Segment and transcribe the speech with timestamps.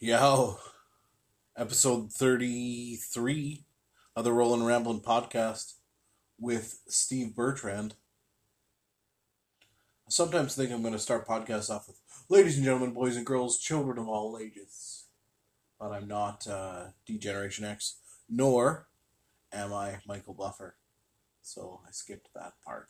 [0.00, 0.56] Yo,
[1.56, 3.64] episode 33
[4.14, 5.72] of the Rollin' Ramblin' podcast
[6.38, 7.94] with Steve Bertrand.
[10.06, 11.98] I sometimes think I'm going to start podcasts off with
[12.28, 15.06] ladies and gentlemen, boys and girls, children of all ages.
[15.80, 17.96] But I'm not uh, D Generation X,
[18.28, 18.86] nor
[19.52, 20.76] am I Michael Buffer.
[21.42, 22.86] So I skipped that part.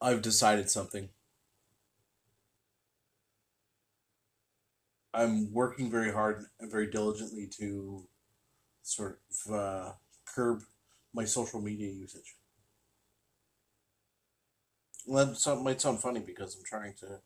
[0.00, 1.10] I've decided something.
[5.18, 8.06] I'm working very hard and very diligently to
[8.82, 9.92] sort of uh,
[10.24, 10.62] curb
[11.12, 12.36] my social media usage.
[15.08, 17.18] That might sound funny because I'm trying to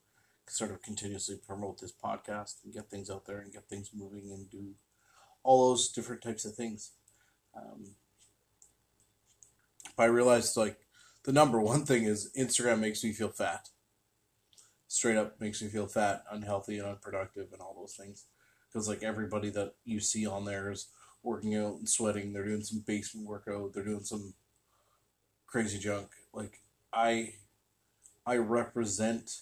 [0.48, 4.30] sort of continuously promote this podcast and get things out there and get things moving
[4.32, 4.74] and do
[5.42, 6.92] all those different types of things.
[7.54, 7.96] Um,
[9.98, 10.78] but I realized like
[11.24, 13.68] the number one thing is Instagram makes me feel fat
[14.92, 18.26] straight up makes me feel fat, unhealthy, and unproductive, and all those things.
[18.68, 20.88] Because like everybody that you see on there is
[21.22, 22.32] working out and sweating.
[22.32, 23.72] They're doing some basement workout.
[23.72, 24.34] They're doing some
[25.46, 26.08] crazy junk.
[26.34, 26.60] Like
[26.92, 27.34] I,
[28.26, 29.40] I represent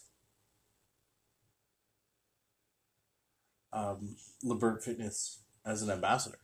[3.73, 6.39] um, Libert Fitness as an ambassador,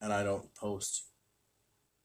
[0.00, 1.04] and I don't post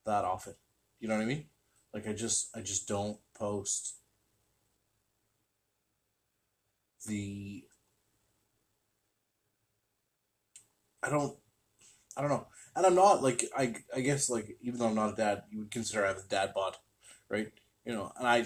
[0.05, 0.53] that often.
[0.99, 1.45] You know what I mean?
[1.91, 3.95] Like I just I just don't post
[7.03, 7.63] the
[11.01, 11.37] I don't
[12.15, 12.47] I don't know.
[12.75, 15.59] And I'm not like I I guess like even though I'm not a dad, you
[15.59, 16.77] would consider I have a dad bod,
[17.29, 17.51] right?
[17.85, 18.45] You know, and I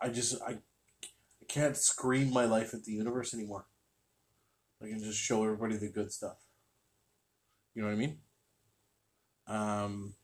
[0.00, 3.66] I just I I can't scream my life at the universe anymore.
[4.82, 6.38] I can just show everybody the good stuff.
[7.74, 8.18] You know what I mean?
[9.46, 10.14] Um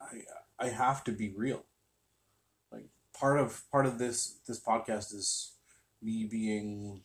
[0.00, 0.22] I
[0.58, 1.64] I have to be real
[3.18, 5.52] part of part of this this podcast is
[6.02, 7.02] me being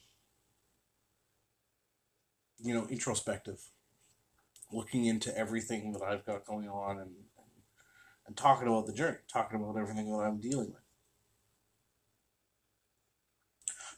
[2.62, 3.60] you know introspective
[4.72, 7.64] looking into everything that i've got going on and and,
[8.28, 10.80] and talking about the journey talking about everything that i'm dealing with.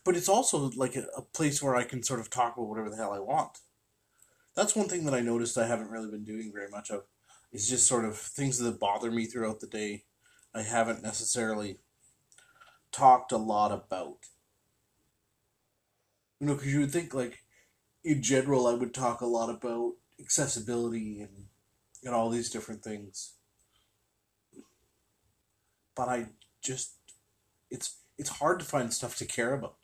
[0.04, 2.90] But it's also like a, a place where i can sort of talk about whatever
[2.90, 3.60] the hell i want.
[4.56, 7.04] That's one thing that i noticed i haven't really been doing very much of
[7.52, 10.04] is just sort of things that bother me throughout the day.
[10.54, 11.80] I haven't necessarily
[12.96, 14.18] talked a lot about.
[16.40, 17.44] You know, because you would think, like,
[18.04, 21.46] in general, I would talk a lot about accessibility and,
[22.04, 23.34] and all these different things.
[25.96, 26.28] But I
[26.62, 26.96] just,
[27.72, 29.76] it's it's hard to find stuff to care about.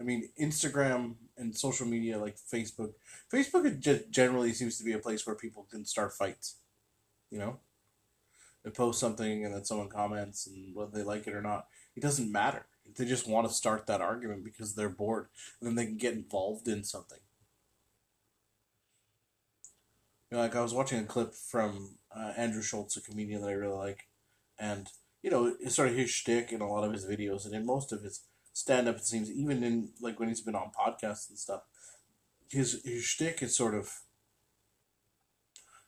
[0.00, 2.92] I mean, Instagram and social media like Facebook.
[3.32, 6.56] Facebook just generally seems to be a place where people can start fights.
[7.30, 7.58] You know,
[8.64, 11.66] they post something and then someone comments and whether they like it or not.
[11.98, 12.66] It doesn't matter.
[12.96, 15.26] They just want to start that argument because they're bored,
[15.60, 17.18] and then they can get involved in something.
[20.30, 23.48] You know, like I was watching a clip from uh, Andrew Schulz, a comedian that
[23.48, 24.06] I really like,
[24.60, 24.86] and
[25.24, 27.66] you know, it's sort of his shtick in a lot of his videos, and in
[27.66, 28.20] most of his
[28.52, 31.62] stand up, it seems, even in like when he's been on podcasts and stuff,
[32.48, 34.02] his his shtick is sort of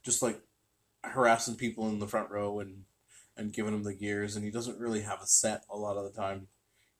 [0.02, 0.40] just like
[1.04, 2.82] harassing people in the front row and
[3.40, 6.04] and giving him the gears, and he doesn't really have a set a lot of
[6.04, 6.46] the time.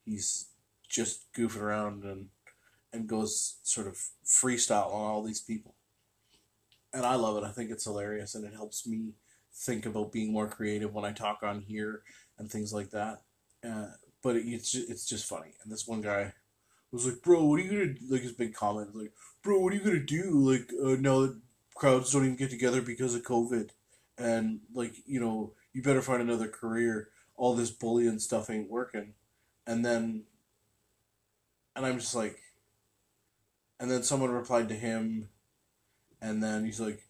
[0.06, 0.46] He's
[0.88, 2.28] just goofing around and
[2.92, 5.74] and goes sort of freestyle on all these people.
[6.92, 7.46] And I love it.
[7.46, 9.12] I think it's hilarious, and it helps me
[9.54, 12.02] think about being more creative when I talk on here
[12.38, 13.20] and things like that.
[13.62, 13.88] Uh,
[14.22, 15.52] but it, it's just, it's just funny.
[15.62, 16.32] And this one guy
[16.90, 19.12] was like, "Bro, what are you gonna like?" His big comment like,
[19.44, 20.32] "Bro, what are you gonna do?
[20.32, 21.38] Like, uh, now that
[21.74, 23.68] crowds don't even get together because of COVID,
[24.16, 27.08] and like, you know, you better find another career.
[27.36, 29.14] All this bullying stuff ain't working.
[29.66, 30.24] And then,
[31.74, 32.38] and I'm just like,
[33.78, 35.28] and then someone replied to him,
[36.20, 37.04] and then he's like,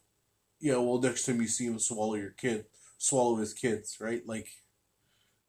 [0.59, 2.65] yeah, well, next time you see him swallow your kid,
[2.97, 4.25] swallow his kids, right?
[4.25, 4.47] Like,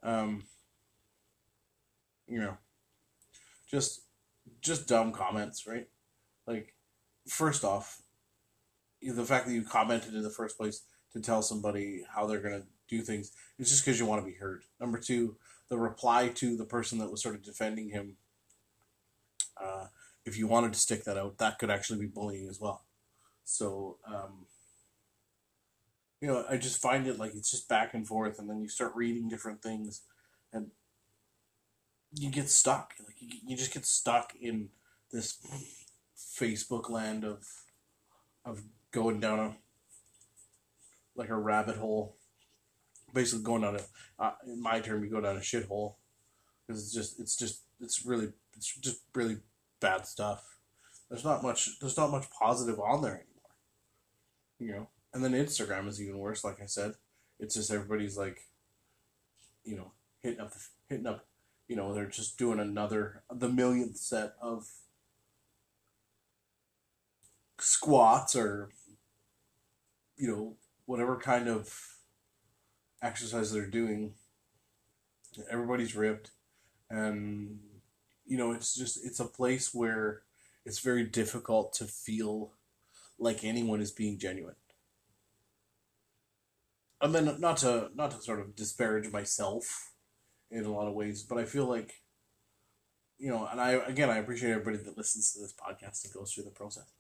[0.03, 0.45] um,
[2.27, 2.57] you know,
[3.71, 4.03] just,
[4.61, 5.89] just dumb comments, right?
[6.47, 6.75] Like,
[7.29, 8.03] first off,
[9.01, 10.83] the fact that you commented in the first place
[11.13, 13.33] to tell somebody how they're gonna do things.
[13.59, 14.65] It's just because you want to be heard.
[14.81, 15.37] Number two,
[15.69, 18.17] the reply to the person that was sort of defending him.
[19.61, 19.87] Uh,
[20.25, 22.85] if you wanted to stick that out, that could actually be bullying as well.
[23.45, 24.47] So, um,
[26.21, 28.69] you know, I just find it like it's just back and forth, and then you
[28.69, 30.03] start reading different things,
[30.53, 30.71] and
[32.15, 32.95] you get stuck.
[33.05, 34.69] Like you, you just get stuck in
[35.11, 35.39] this
[36.17, 37.47] Facebook land of
[38.45, 38.63] of
[38.93, 39.57] going down a
[41.17, 42.17] like a rabbit hole
[43.13, 45.95] basically going down a, uh, in my term, you go down a shithole
[46.67, 49.39] because it's just it's just it's really it's just really
[49.81, 50.59] bad stuff.
[51.09, 53.29] There's not much there's not much positive on there anymore.
[54.59, 56.45] You know, and then Instagram is even worse.
[56.45, 56.95] Like I said,
[57.39, 58.49] it's just everybody's like,
[59.65, 59.93] you know,
[60.23, 61.27] hitting up the, hitting up.
[61.69, 64.69] You know, they're just doing another the millionth set of
[67.59, 68.71] squats or
[70.17, 70.57] you know
[70.93, 71.75] whatever kind of
[73.01, 74.13] exercise they're doing
[75.51, 76.33] everybody's ripped.
[76.91, 77.61] And
[78.27, 80.21] you know it's just it's a place where
[80.67, 82.53] it's very difficult to feel
[83.19, 84.57] like anyone is being genuine.
[87.01, 89.93] And then not to not to sort of disparage myself
[90.51, 92.03] in a lot of ways but i feel like
[93.19, 96.31] you know and i again i appreciate everybody that listens to this podcast and goes
[96.31, 96.93] through the process.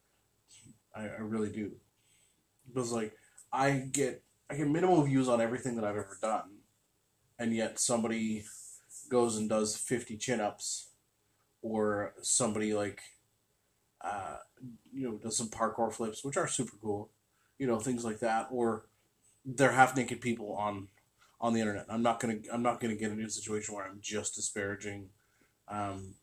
[0.97, 1.67] I, I really do.
[1.67, 3.13] It Because like
[3.53, 6.59] I get I get minimal views on everything that I've ever done,
[7.39, 8.45] and yet somebody
[9.11, 10.89] goes and does fifty chin ups,
[11.61, 13.01] or somebody like,
[14.03, 14.37] uh,
[14.93, 17.11] you know, does some parkour flips, which are super cool,
[17.59, 18.87] you know, things like that, or
[19.45, 20.89] they're half naked people on
[21.41, 21.87] on the internet.
[21.89, 25.09] I'm not gonna I'm not gonna get into a situation where I'm just disparaging,
[25.69, 26.15] um,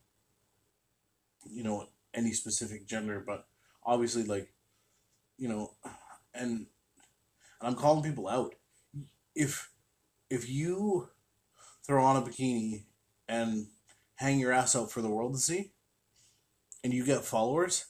[1.50, 3.46] you know, any specific gender, but
[3.84, 4.54] obviously like
[5.38, 5.74] you know,
[6.34, 6.68] and
[7.60, 8.56] and I'm calling people out.
[9.36, 9.70] If
[10.30, 11.10] if you
[11.86, 12.86] throw on a bikini
[13.28, 13.68] and
[14.16, 15.72] hang your ass out for the world to see,
[16.84, 17.86] and you get followers,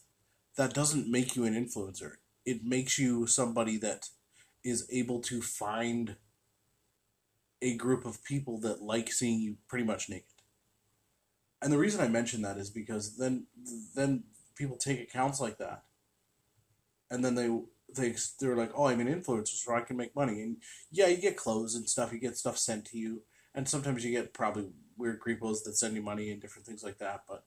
[0.56, 2.14] that doesn't make you an influencer.
[2.46, 4.10] It makes you somebody that
[4.64, 6.16] is able to find
[7.62, 10.26] a group of people that like seeing you pretty much naked.
[11.62, 13.48] And the reason I mention that is because then
[13.96, 14.24] then
[14.56, 15.84] people take accounts like that
[17.12, 17.50] and then they
[17.96, 20.42] they they're like, oh, I'm an influencer, so I can make money.
[20.42, 20.58] And
[20.92, 22.14] yeah, you get clothes and stuff.
[22.14, 25.96] You get stuff sent to you, and sometimes you get probably weird creepos that send
[25.96, 27.24] you money and different things like that.
[27.28, 27.44] But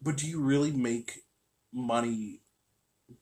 [0.00, 1.22] but do you really make
[1.72, 2.40] money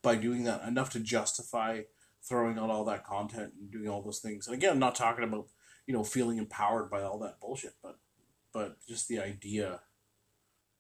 [0.02, 1.82] by doing that enough to justify
[2.23, 4.47] throwing out all that content and doing all those things?
[4.47, 5.49] And again, I'm not talking about
[5.87, 7.99] you know feeling empowered by all that bullshit, but
[8.52, 9.81] but just the idea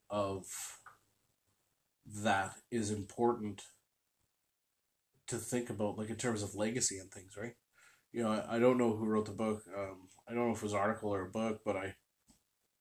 [0.08, 0.46] of
[2.06, 3.62] that is important
[5.30, 7.54] to think about, like in terms of legacy and things, right?
[8.12, 9.62] You know, I, I don't know who wrote the book.
[9.76, 11.94] Um, I don't know if it was an article or a book, but I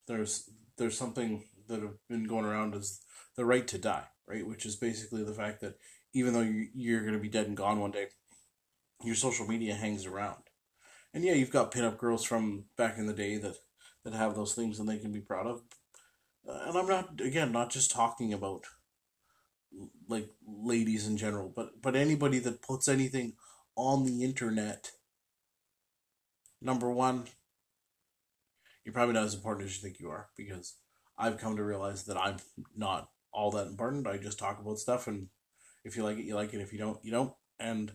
[0.08, 3.02] there's there's something that have been going around is
[3.36, 4.46] the right to die, right?
[4.46, 5.76] Which is basically the fact that
[6.14, 8.08] even though you, you're going to be dead and gone one day,
[9.04, 10.44] your social media hangs around.
[11.14, 13.56] And yeah, you've got pinup girls from back in the day that
[14.04, 15.62] that have those things and they can be proud of.
[16.48, 18.66] Uh, and I'm not again not just talking about
[20.08, 23.34] like ladies in general, but but anybody that puts anything
[23.76, 24.92] on the internet,
[26.62, 27.26] number one,
[28.84, 30.76] you're probably not as important as you think you are because
[31.18, 32.38] I've come to realize that I'm
[32.76, 34.08] not all that important.
[34.08, 35.28] I just talk about stuff, and
[35.86, 36.62] if you like it, you like it.
[36.62, 37.34] If you don't, you don't.
[37.60, 37.92] And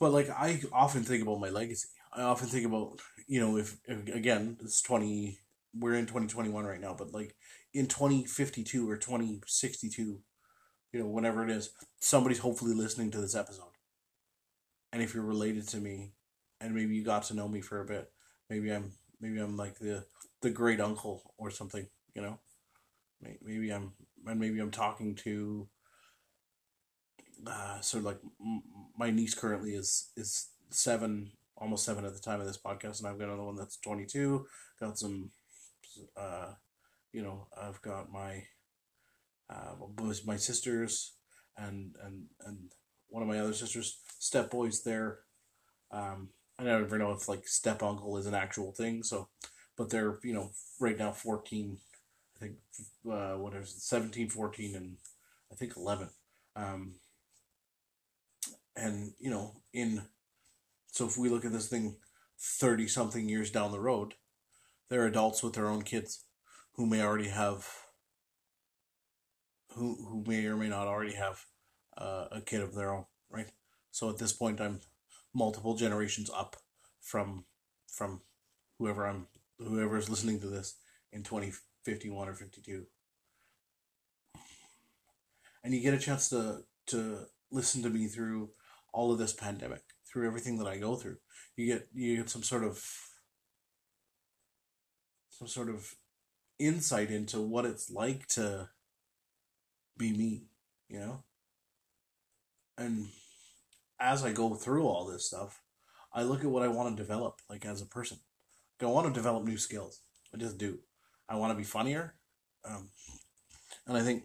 [0.00, 1.88] but like I often think about my legacy.
[2.12, 5.38] I often think about you know if, if again it's twenty
[5.74, 7.34] we're in twenty twenty one right now, but like
[7.74, 10.20] in 2052 or 2062,
[10.92, 11.70] you know, whenever it is,
[12.00, 13.72] somebody's hopefully listening to this episode.
[14.92, 16.12] And if you're related to me
[16.60, 18.10] and maybe you got to know me for a bit,
[18.50, 20.04] maybe I'm maybe I'm like the
[20.42, 22.38] the great uncle or something, you know.
[23.42, 23.92] Maybe I'm
[24.26, 25.68] and maybe I'm talking to
[27.46, 28.18] uh, sort of like
[28.98, 33.08] my niece currently is is seven, almost seven at the time of this podcast, and
[33.08, 34.46] I've got another one that's twenty two.
[34.78, 35.30] Got some
[36.16, 36.52] uh,
[37.12, 38.44] you know, I've got my
[39.50, 41.14] uh, was my sisters
[41.56, 42.72] and and and
[43.08, 45.20] one of my other sisters step boys there.
[45.90, 49.02] Um, I never know if like step uncle is an actual thing.
[49.02, 49.28] So,
[49.76, 51.78] but they're you know right now fourteen,
[52.36, 52.56] I think
[53.06, 54.96] uh, what is it, 17, 14, and
[55.50, 56.08] I think eleven.
[56.56, 56.94] Um,
[58.76, 60.02] and you know in
[60.90, 61.96] so if we look at this thing
[62.40, 64.14] 30 something years down the road
[64.88, 66.24] they're adults with their own kids
[66.74, 67.68] who may already have
[69.74, 71.44] who who may or may not already have
[71.96, 73.48] uh, a kid of their own, right?
[73.90, 74.80] So at this point, I'm
[75.34, 76.56] multiple generations up
[77.00, 77.44] from
[77.86, 78.20] from
[78.78, 79.26] whoever I'm
[79.58, 80.76] whoever is listening to this
[81.12, 82.86] in 2051 or 52
[85.64, 88.50] and you get a chance to to listen to me through
[88.92, 91.16] all of this pandemic through everything that I go through
[91.56, 92.84] you get you get some sort of
[95.30, 95.94] some sort of
[96.58, 98.68] insight into what it's like to
[99.96, 100.44] be me,
[100.88, 101.24] you know?
[102.78, 103.08] And
[104.00, 105.60] as I go through all this stuff,
[106.12, 108.18] I look at what I want to develop, like as a person.
[108.80, 110.00] I want to develop new skills.
[110.34, 110.78] I just do.
[111.28, 112.14] I want to be funnier.
[112.64, 112.88] Um,
[113.86, 114.24] and I think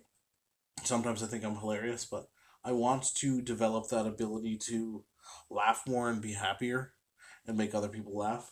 [0.84, 2.28] sometimes I think I'm hilarious, but
[2.64, 5.04] I want to develop that ability to
[5.50, 6.94] laugh more and be happier
[7.46, 8.52] and make other people laugh.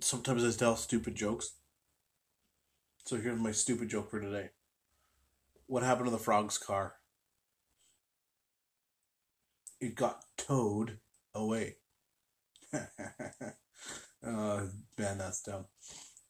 [0.00, 1.52] Sometimes I tell stupid jokes.
[3.04, 4.50] So here's my stupid joke for today.
[5.66, 6.94] What happened to the frog's car?
[9.80, 10.98] It got towed
[11.34, 11.76] away.
[12.72, 12.80] uh,
[14.98, 15.66] man, that's dumb.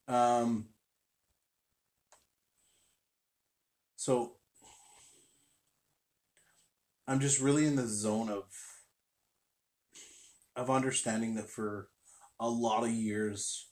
[0.09, 0.67] Um,
[3.97, 4.37] so
[7.07, 8.45] I'm just really in the zone of
[10.57, 11.90] of understanding that for
[12.41, 13.69] a lot of years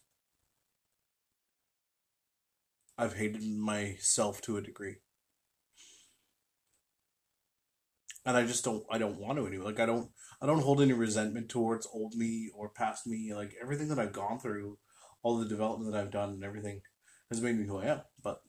[2.98, 4.96] I've hated myself to a degree.
[8.26, 9.66] And I just don't I don't want to anymore.
[9.66, 10.10] Like I don't
[10.42, 13.32] I don't hold any resentment towards old me or past me.
[13.32, 14.78] Like everything that I've gone through,
[15.22, 16.82] all the development that I've done and everything
[17.30, 18.00] has made me who I am.
[18.22, 18.40] But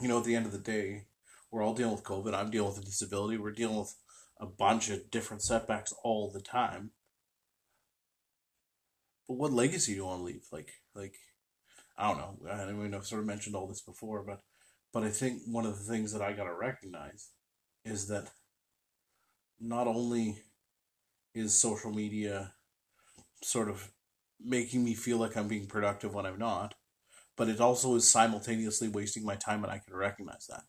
[0.00, 1.06] you know, at the end of the day,
[1.50, 2.34] we're all dealing with COVID.
[2.34, 3.38] I'm dealing with a disability.
[3.38, 3.94] We're dealing with
[4.38, 6.90] a bunch of different setbacks all the time.
[9.28, 10.46] But what legacy do you want to leave?
[10.52, 11.14] Like, like,
[11.98, 12.50] I don't know.
[12.50, 14.40] I don't mean, I've sort of mentioned all this before, but,
[14.92, 17.30] but I think one of the things that I gotta recognize
[17.84, 18.30] is that
[19.60, 20.42] not only
[21.34, 22.52] is social media
[23.42, 23.90] sort of
[24.40, 26.74] making me feel like I'm being productive when I'm not,
[27.36, 30.64] but it also is simultaneously wasting my time, and I can recognize that.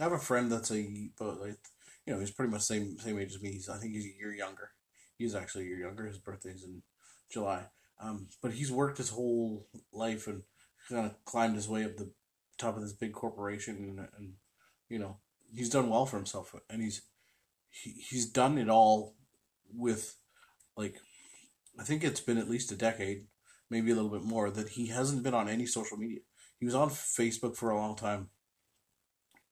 [0.00, 1.38] I have a friend that's a, but
[2.06, 3.52] you know, he's pretty much same same age as me.
[3.52, 4.70] He's, I think he's a year younger.
[5.16, 6.06] He's actually year younger.
[6.06, 6.82] His birthday's in
[7.30, 7.66] July.
[8.00, 10.42] Um, but he's worked his whole life and
[10.88, 12.10] kind of climbed his way up the
[12.58, 14.32] top of this big corporation, and, and
[14.88, 15.18] you know,
[15.54, 17.02] he's done well for himself, and he's
[17.70, 19.14] he, he's done it all
[19.72, 20.16] with
[20.76, 20.96] like
[21.78, 23.26] I think it's been at least a decade,
[23.70, 26.20] maybe a little bit more, that he hasn't been on any social media.
[26.58, 28.28] He was on Facebook for a long time,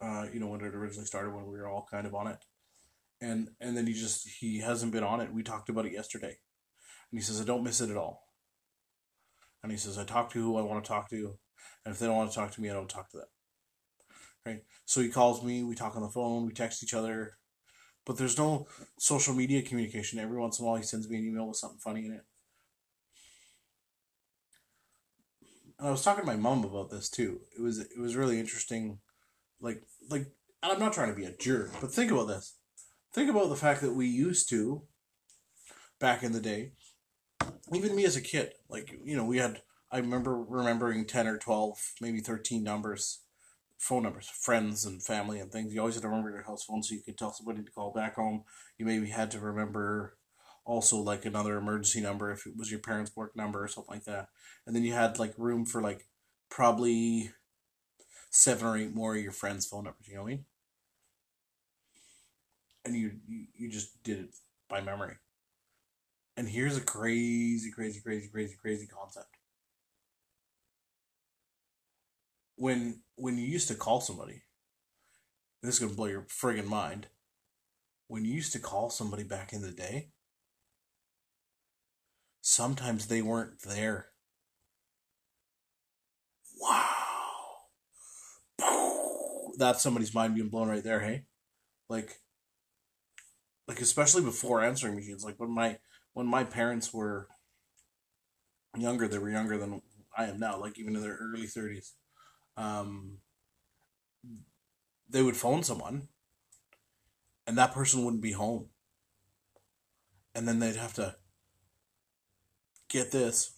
[0.01, 2.39] uh, you know, when it originally started, when we were all kind of on it.
[3.23, 5.33] And and then he just he hasn't been on it.
[5.33, 6.37] We talked about it yesterday.
[7.11, 8.25] And he says, I don't miss it at all.
[9.63, 11.39] And he says, I talk to who I want to talk to.
[11.85, 13.27] And if they don't want to talk to me, I don't talk to them.
[14.45, 14.63] Right?
[14.87, 17.39] So he calls me, we talk on the phone, we text each other,
[18.05, 18.67] but there's no
[18.99, 20.19] social media communication.
[20.19, 22.25] Every once in a while, he sends me an email with something funny in it.
[25.79, 27.43] And I was talking to my mom about this too.
[27.57, 28.99] It was it was really interesting.
[29.61, 30.27] Like like
[30.63, 32.57] I'm not trying to be a jerk, but think about this.
[33.13, 34.83] Think about the fact that we used to
[36.01, 36.73] back in the day,
[37.73, 41.39] even me as a kid, like you know, we had I remember remembering ten or
[41.39, 43.23] twelve, maybe thirteen numbers
[43.83, 45.75] phone numbers, friends and family and things.
[45.75, 47.93] You always had to remember your house phone so you could tell somebody to call
[47.93, 48.45] back home.
[48.79, 50.17] You maybe had to remember
[50.65, 54.05] also like another emergency number if it was your parents' work number or something like
[54.05, 54.29] that.
[54.67, 56.07] And then you had like room for like
[56.49, 57.33] probably
[58.31, 60.07] seven or eight more of your friends' phone numbers.
[60.07, 60.45] You know what I mean?
[62.85, 64.35] And you you, just did it
[64.69, 65.17] by memory.
[66.37, 69.37] And here's a crazy, crazy, crazy, crazy, crazy concept.
[72.63, 74.43] when when you used to call somebody,
[75.63, 77.09] this is gonna blow your friggin' mind.
[78.07, 80.11] When you used to call somebody back in the day,
[82.41, 84.11] sometimes they weren't there.
[86.61, 86.87] Wow.
[89.59, 91.25] That's somebody's mind being blown right there, hey?
[91.89, 92.22] Like
[93.73, 95.25] like especially before answering machines.
[95.25, 95.79] Like when my
[96.13, 97.29] when my parents were
[98.77, 99.81] younger, they were younger than
[100.17, 101.95] I am now, like even in their early thirties
[102.57, 103.19] um,
[105.09, 106.09] they would phone someone
[107.47, 108.69] and that person wouldn't be home.
[110.35, 111.17] And then they'd have to
[112.89, 113.53] get this.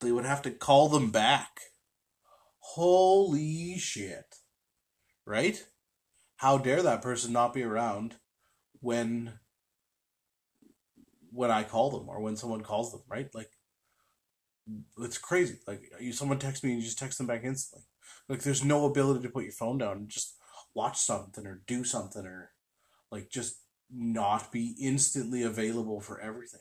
[0.00, 1.60] They would have to call them back.
[2.60, 4.36] Holy shit.
[5.26, 5.66] Right?
[6.38, 8.16] How dare that person not be around
[8.80, 9.34] when
[11.30, 13.28] when I call them or when someone calls them, right?
[13.34, 13.50] Like
[14.98, 15.58] it's crazy.
[15.66, 17.86] Like you, someone texts me and you just text them back instantly.
[18.28, 20.36] Like there's no ability to put your phone down and just
[20.74, 22.50] watch something or do something or
[23.10, 26.60] like just not be instantly available for everything.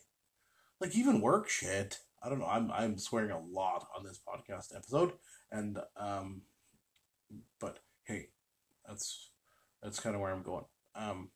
[0.80, 2.00] Like even work shit.
[2.24, 2.48] I don't know.
[2.48, 5.14] I'm I'm swearing a lot on this podcast episode,
[5.52, 6.42] and um,
[7.60, 8.30] but hey,
[8.88, 9.30] that's
[9.82, 10.66] that's kind of where I'm going.
[10.96, 11.30] Um,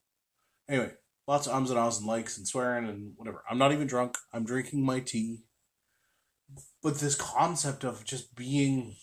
[0.70, 0.92] anyway,
[1.28, 3.44] lots of ums and ahs and likes and swearing and whatever.
[3.50, 4.18] I'm not even drunk.
[4.34, 5.44] I'm drinking my tea
[6.82, 8.96] but this concept of just being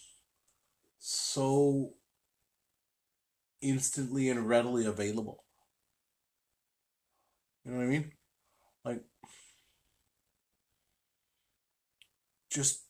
[0.98, 1.94] so
[3.60, 5.44] instantly and readily available
[7.64, 8.12] You know what I mean?
[8.84, 9.02] Like,
[12.50, 12.84] just,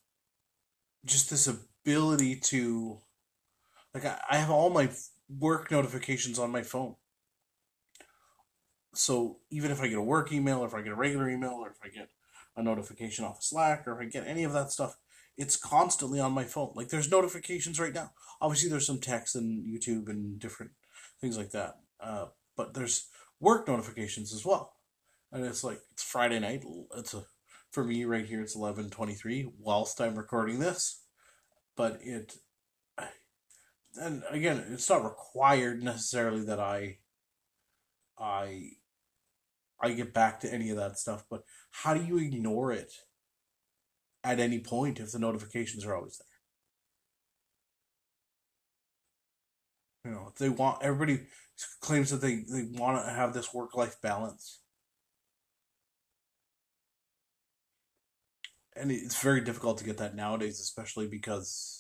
[1.05, 2.99] just this ability to,
[3.93, 4.89] like, I, I have all my
[5.29, 6.97] work notifications on my phone.
[8.95, 11.53] So even if I get a work email, or if I get a regular email,
[11.53, 12.09] or if I get
[12.57, 14.97] a notification off of Slack, or if I get any of that stuff,
[15.37, 16.73] it's constantly on my phone.
[16.75, 18.13] Like there's notifications right now.
[18.41, 20.73] Obviously, there's some text and YouTube and different
[21.21, 21.77] things like that.
[22.01, 23.07] Uh, but there's
[23.39, 24.73] work notifications as well,
[25.31, 26.65] and it's like it's Friday night.
[26.97, 27.25] It's a
[27.71, 28.41] for me right here.
[28.41, 31.03] It's eleven twenty three whilst I'm recording this,
[31.77, 32.35] but it.
[34.01, 36.99] And again, it's not required necessarily that I.
[38.19, 38.71] I.
[39.81, 42.93] I get back to any of that stuff, but how do you ignore it
[44.25, 46.21] at any point if the notifications are always
[50.05, 50.13] there?
[50.13, 51.27] You know, if they want everybody
[51.81, 54.63] claims that they, they want to have this work life balance.
[58.75, 61.78] And it's very difficult to get that nowadays, especially because,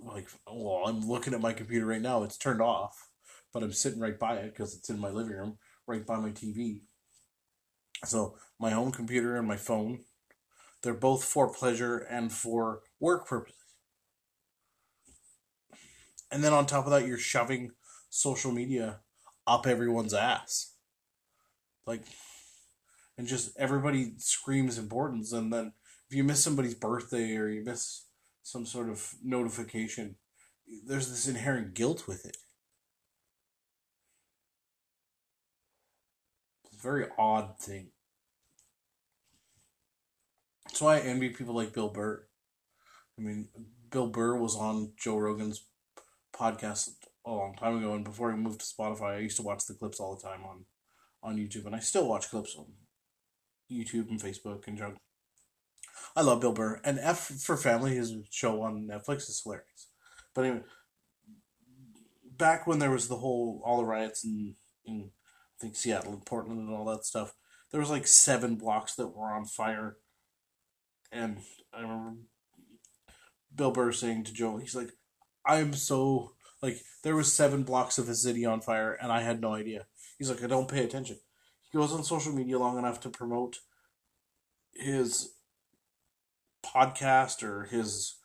[0.00, 2.22] like, well, I'm looking at my computer right now.
[2.22, 3.08] It's turned off,
[3.52, 6.30] but I'm sitting right by it because it's in my living room, right by my
[6.30, 6.82] TV.
[8.04, 10.00] So my home computer and my phone,
[10.82, 13.58] they're both for pleasure and for work purposes.
[16.30, 17.72] And then on top of that, you're shoving
[18.10, 19.00] social media
[19.46, 20.72] up everyone's ass.
[21.86, 22.02] Like,
[23.16, 25.72] and just everybody screams importance, and then
[26.10, 28.06] if you miss somebody's birthday or you miss
[28.44, 30.16] some sort of notification,
[30.86, 32.36] there's this inherent guilt with it.
[36.64, 37.88] It's a very odd thing.
[40.66, 42.26] That's why I envy people like Bill Burr.
[43.18, 43.48] I mean,
[43.90, 45.64] Bill Burr was on Joe Rogan's
[46.36, 46.90] podcast
[47.26, 49.74] a long time ago, and before he moved to Spotify, I used to watch the
[49.74, 50.66] clips all the time on
[51.22, 52.66] on YouTube, and I still watch clips on
[53.72, 54.96] YouTube and Facebook and junk.
[56.16, 59.88] I love Bill Burr, and F for Family, his show on Netflix, is hilarious.
[60.34, 60.62] But anyway,
[62.36, 66.26] back when there was the whole all the riots in in I think Seattle and
[66.26, 67.34] Portland and all that stuff,
[67.70, 69.96] there was like seven blocks that were on fire,
[71.12, 71.38] and
[71.72, 72.20] I remember
[73.54, 74.92] Bill Burr saying to Joe, he's like,
[75.46, 79.22] "I am so like there was seven blocks of the city on fire, and I
[79.22, 79.86] had no idea."
[80.18, 81.18] He's like, "I don't pay attention."
[81.70, 83.58] He goes on social media long enough to promote
[84.74, 85.33] his
[86.64, 88.16] podcast or his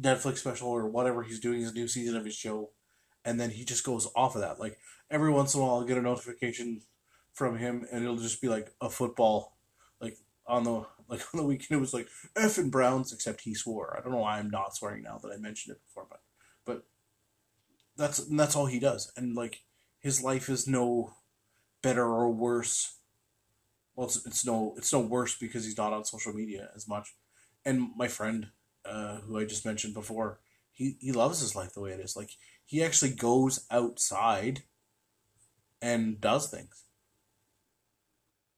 [0.00, 2.70] Netflix special or whatever he's doing his new season of his show,
[3.24, 4.60] and then he just goes off of that.
[4.60, 4.78] Like
[5.10, 6.82] every once in a while, I'll get a notification
[7.32, 9.56] from him, and it'll just be like a football,
[10.00, 11.76] like on the like on the weekend.
[11.76, 13.96] It was like F and Browns, except he swore.
[13.96, 16.20] I don't know why I'm not swearing now that I mentioned it before, but
[16.64, 16.84] but
[17.96, 19.62] that's that's all he does, and like
[20.00, 21.14] his life is no
[21.82, 22.98] better or worse.
[23.94, 27.14] Well, it's, it's no it's no worse because he's not on social media as much.
[27.64, 28.48] And my friend,
[28.84, 30.40] uh, who I just mentioned before,
[30.72, 32.16] he he loves his life the way it is.
[32.16, 32.30] Like
[32.64, 34.62] he actually goes outside
[35.80, 36.84] and does things.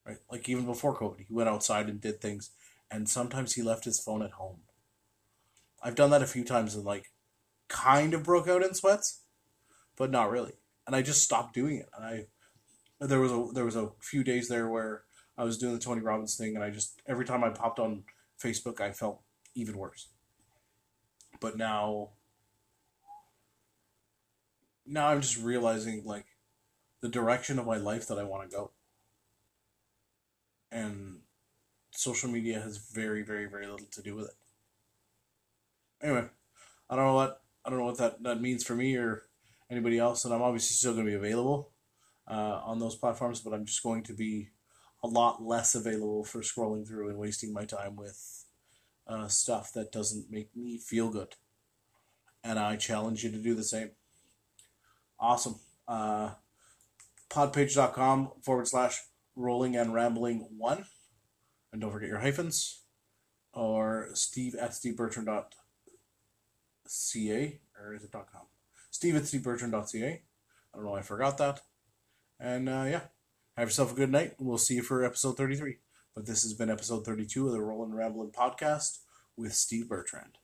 [0.05, 2.51] Right, like even before COVID, he went outside and did things,
[2.89, 4.59] and sometimes he left his phone at home.
[5.83, 7.11] I've done that a few times and like
[7.67, 9.21] kind of broke out in sweats,
[9.95, 10.53] but not really.
[10.85, 11.89] And I just stopped doing it.
[11.95, 12.25] And I
[12.99, 15.03] there was a there was a few days there where
[15.37, 18.03] I was doing the Tony Robbins thing, and I just every time I popped on
[18.41, 19.21] Facebook, I felt
[19.55, 20.09] even worse.
[21.39, 22.09] But now,
[24.85, 26.25] now I'm just realizing like
[27.01, 28.71] the direction of my life that I want to go,
[30.71, 31.19] and
[31.91, 34.35] social media has very, very, very little to do with it.
[36.01, 36.25] Anyway,
[36.89, 39.23] I don't know what I don't know what that that means for me or
[39.69, 41.71] anybody else, and I'm obviously still going to be available
[42.29, 44.49] uh, on those platforms, but I'm just going to be
[45.03, 48.45] a lot less available for scrolling through and wasting my time with
[49.07, 51.35] uh, stuff that doesn't make me feel good.
[52.43, 53.91] And I challenge you to do the same.
[55.19, 55.55] Awesome.
[55.87, 56.31] Uh,
[57.29, 59.01] podpage.com forward slash
[59.35, 60.85] rolling and rambling one.
[61.71, 62.81] And don't forget your hyphens.
[63.53, 67.59] Or steve at stevebertrand.ca.
[67.79, 68.47] Or is it .com?
[68.91, 70.07] Steve at stevebertrand.ca.
[70.07, 70.21] I
[70.75, 71.61] don't know I forgot that.
[72.39, 73.01] And uh, yeah,
[73.57, 74.35] have yourself a good night.
[74.39, 75.77] We'll see you for episode 33.
[76.15, 78.99] But this has been episode 32 of the Rollin' Ramblin' podcast
[79.35, 80.37] with Steve Bertrand.